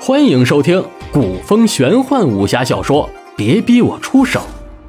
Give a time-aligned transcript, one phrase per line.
[0.00, 4.40] 欢迎收听古风玄幻武侠小说《别逼我出手》，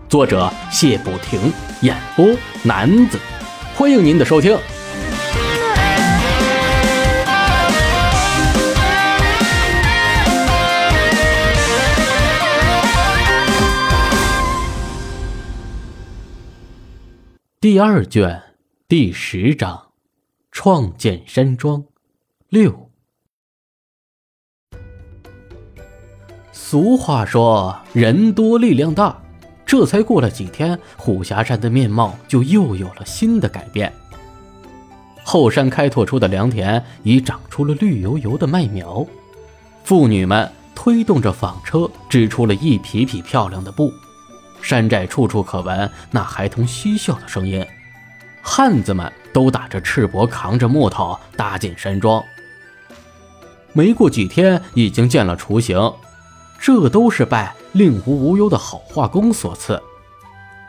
[0.09, 1.51] 作者谢不停，
[1.81, 2.25] 演播
[2.63, 3.19] 男子。
[3.75, 4.57] 欢迎您的收听。
[17.59, 18.43] 第二卷
[18.87, 19.87] 第十章：
[20.51, 21.85] 创建山庄
[22.53, 22.91] 六。
[26.51, 29.19] 俗话说“人多力量大”，
[29.65, 33.91] 这才过了几天，虎峡山的面貌就又有了新的改变。
[35.23, 39.03] 后山开拓出的良田已长出了绿油油的麦苗，
[39.83, 43.91] 妇女们推动着纺车，织出了一匹匹漂亮的布。
[44.61, 47.65] 山寨处处可闻那孩童嬉笑的声音，
[48.43, 52.23] 汉子们都打着赤膊，扛着木头搭建山庄。
[53.73, 55.91] 没过几天，已经见了雏形。
[56.59, 59.81] 这都是拜令狐无忧的好画工所赐。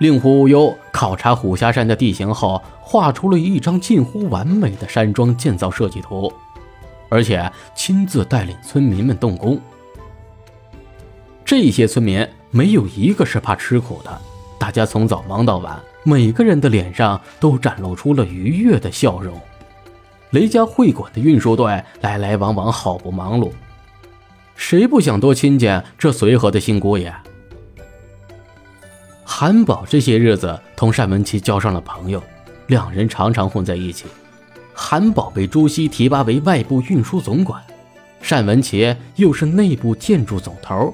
[0.00, 6.32] 令狐无忧考察虎霞山的地形后，画出了一张近乎完美的山庄建造设计图，
[7.08, 9.60] 而且亲自带领村民们动工。
[11.44, 14.20] 这些村民没有一个是怕吃苦的，
[14.58, 19.38] 大家从早忙到晚，每个人的脸上都展露出了愉悦的笑容。
[20.34, 23.52] 雷家会馆的运输队来来往往，好不忙碌。
[24.56, 27.14] 谁不想多亲近这随和的新姑爷？
[29.22, 32.20] 韩宝这些日子同单文琪交上了朋友，
[32.66, 34.06] 两人常常混在一起。
[34.74, 37.62] 韩宝被朱熹提拔为外部运输总管，
[38.28, 40.92] 单文琪又是内部建筑总头，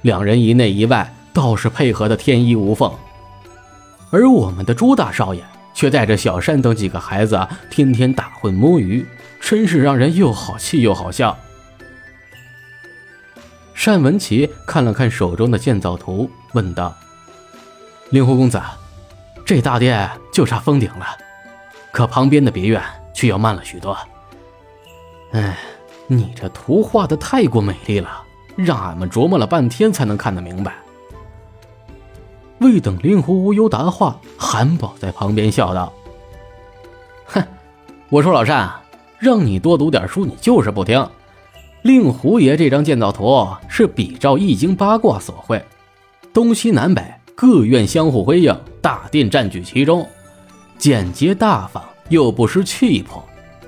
[0.00, 2.90] 两人一内一外倒是配合的天衣无缝。
[4.10, 5.44] 而我们的朱大少爷
[5.74, 9.06] 却带着小山等几个孩子天天打混摸鱼，
[9.40, 11.36] 真是让人又好气又好笑。
[13.82, 16.94] 单文琪看了看手中的建造图，问道
[18.10, 18.60] ：“令狐公子，
[19.44, 21.06] 这大殿就差封顶了，
[21.90, 22.82] 可旁边的别院
[23.14, 23.96] 却要慢了许多。
[25.32, 25.56] 哎，
[26.06, 28.22] 你这图画的太过美丽了，
[28.56, 30.74] 让俺们琢磨了半天才能看得明白。”
[32.60, 35.92] 未等令狐无忧答话，韩宝在旁边笑道
[37.26, 37.42] ：“哼，
[38.10, 38.70] 我说老单，
[39.18, 41.06] 让你多读点书，你就是不听。”
[41.82, 45.64] 令狐爷这张建造图是比照易经八卦所绘，
[46.34, 47.02] 东西南北
[47.34, 50.06] 各院相互辉映，大殿占据其中，
[50.76, 53.24] 简洁大方又不失气魄。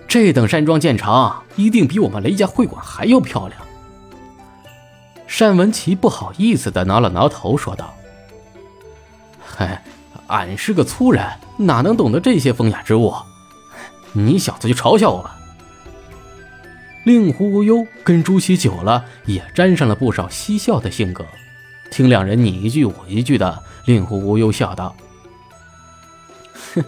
[0.06, 3.58] 这等山庄建成，一定比我们雷家会馆还要漂亮。
[5.38, 7.94] 单文琪不好意思地挠了挠头，说道
[9.54, 9.82] ：“嗨，
[10.28, 11.24] 俺是个粗人，
[11.58, 13.14] 哪能懂得这些风雅之物？
[14.12, 15.36] 你小子就嘲笑我吧。”
[17.04, 21.24] 令狐无忧跟朱熹久了，也沾上了不少嬉笑的性格。
[21.90, 24.94] 听两人你一句我一句的，令狐无忧笑道
[26.74, 26.84] ：“哼，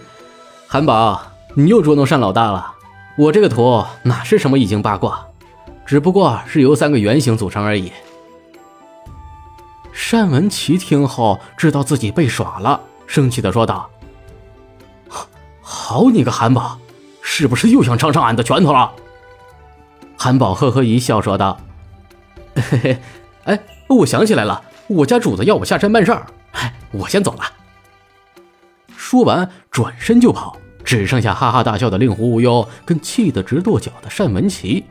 [0.69, 1.21] 韩宝，
[1.55, 2.73] 你又捉弄单老大了。
[3.19, 5.27] 我这个图哪是什么易经八卦，
[5.85, 7.93] 只不过是由三个圆形组成而已。”
[10.11, 13.91] 单文琪听后知道自己被耍了，生气的说道
[15.61, 16.79] ：“好你个韩宝，
[17.21, 18.93] 是不是又想尝尝俺的拳头了？”
[20.17, 21.59] 韩宝呵呵一笑，说道
[22.55, 22.99] ：“嘿嘿，
[23.45, 27.43] 哎，我想起来了，我家主子要我下山办事儿，哎，我先走了。”
[28.97, 34.85] 说完，转身就跑，只剩下哈哈大笑的令狐无忧跟气得直跺脚的单文琪。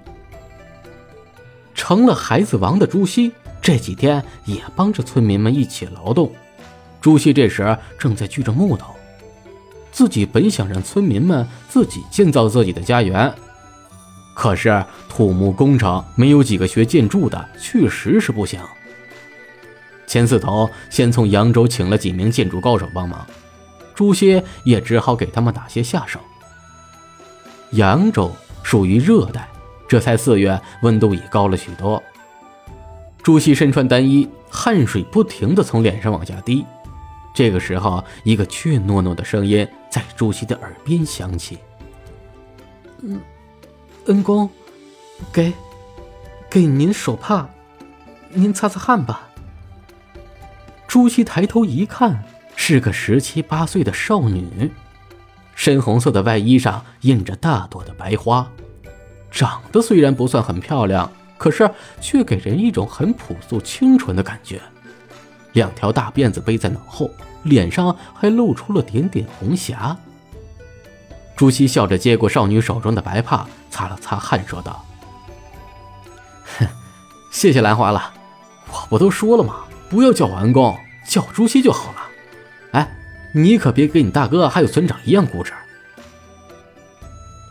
[1.74, 3.32] 成了孩子王的朱熹
[3.64, 6.30] 这几天也帮着村民们一起劳动。
[7.00, 8.94] 朱熹这时正在锯着木头，
[9.90, 13.34] 自己本想让村民们自己建造自己的家园。
[14.36, 18.60] 可是土木工程没有几个学建筑的，确实是不行。
[20.08, 23.26] 钱四头先从扬州请了几名建筑高手帮忙，
[23.96, 26.20] 朱熹也只好给他们打些下手。
[27.72, 28.30] 扬州
[28.62, 29.48] 属于热带，
[29.88, 32.02] 这才四月，温度已高了许多。
[33.24, 36.66] 朱熹身穿单衣，汗水不停地从脸上往下滴。
[37.34, 41.58] 这个时候，一个怯懦懦的声音在朱熹的耳边响起
[43.02, 43.20] ：“嗯。”
[44.08, 44.50] 恩公，
[45.32, 45.54] 给，
[46.50, 47.50] 给您手帕，
[48.30, 49.30] 您擦擦汗吧。
[50.86, 52.26] 朱熹抬头一看，
[52.58, 54.70] 是个十七八岁的少女，
[55.56, 58.52] 深红色的外衣上印着大朵的白花，
[59.32, 61.10] 长得虽然不算很漂亮，
[61.44, 61.70] 可是
[62.00, 64.62] 却给人一种很朴素清纯的感觉。
[65.52, 67.12] 两条大辫子背在脑后，
[67.44, 69.98] 脸上还露出了点点红霞。
[71.36, 74.86] 朱熹笑着接过少女手中的白帕，擦了擦汗，说道
[76.60, 76.66] ：“哼，
[77.30, 78.14] 谢谢兰花了。
[78.72, 79.66] 我不都说了吗？
[79.90, 80.74] 不要叫我恩公，
[81.06, 81.98] 叫朱熹就好了。
[82.72, 82.96] 哎，
[83.36, 85.52] 你可别跟你大哥还有村长一样固执。”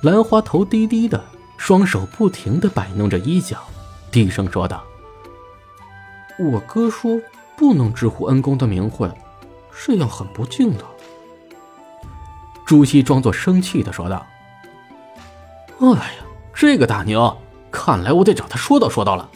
[0.03, 1.23] 兰花头低低的，
[1.59, 3.59] 双手不停的摆弄着衣角，
[4.13, 4.85] 低声说道
[6.39, 7.19] ：“我哥说
[7.57, 9.11] 不能直呼恩公的名讳，
[9.85, 10.85] 这样很不敬的。”
[12.67, 14.25] 朱熹装作生气的说道
[15.81, 16.25] ：“哎呀，
[16.55, 17.37] 这个大牛，
[17.71, 19.29] 看来我得找他说道说道了。”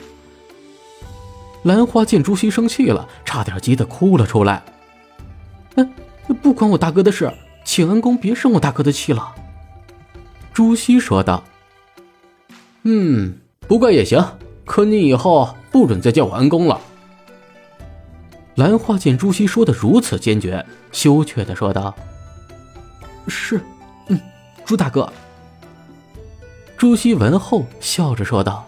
[1.64, 4.62] 兰花见朱熹生气了，差点急得哭了出来。
[5.76, 5.88] “哎，
[6.42, 7.32] 不关我大哥的事，
[7.64, 9.34] 请恩公别生我大哥的气了。”
[10.52, 11.42] 朱熹说道。
[12.84, 14.24] “嗯，不怪也行，
[14.66, 16.78] 可你以后不准再叫我恩公了。”
[18.56, 21.94] 兰花见朱熹说的如此坚决，羞怯的说道。
[23.28, 23.60] 是，
[24.08, 24.20] 嗯，
[24.64, 25.10] 朱大哥。
[26.76, 28.66] 朱熹闻后笑着说道：“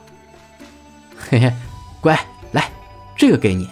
[1.17, 1.53] 嘿嘿，
[2.01, 2.19] 乖，
[2.53, 2.71] 来，
[3.17, 3.69] 这个给你。”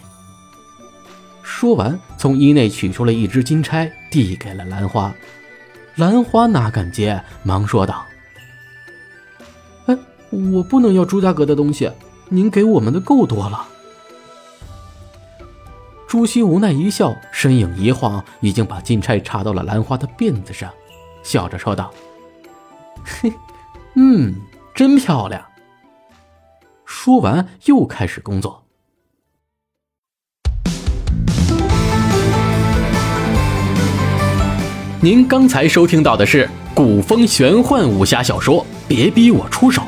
[1.43, 5.15] 说完，从衣内取出了一只金钗，递给了兰花。
[5.97, 8.05] 兰花哪敢接，忙说道
[9.87, 9.97] ：“哎，
[10.31, 11.91] 我不能要朱大哥的东西，
[12.29, 13.69] 您给我们的够多了。”
[16.09, 20.73] 朱熹无奈一笑，身影一晃，已经把金钗插到了兰花的辫子上，
[21.23, 21.91] 笑着说道
[23.05, 23.33] ：“嘿，
[23.97, 24.35] 嗯，
[24.75, 25.45] 真漂亮。”
[26.87, 28.63] 说完，又开始工作。
[35.01, 39.83] 您刚才收听到的是古风玄幻武侠小说《别逼我出手》，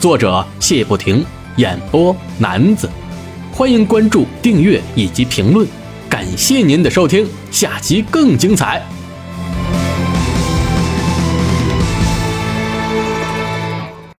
[0.00, 1.24] 作者谢不停，
[1.56, 2.88] 演播男子。
[3.52, 5.66] 欢迎关注、订阅以及评论，
[6.08, 8.82] 感谢您的收听，下期更精彩。